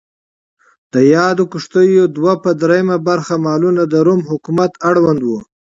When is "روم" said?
4.07-4.21